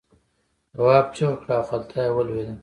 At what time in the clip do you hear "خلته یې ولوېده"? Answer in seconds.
1.69-2.53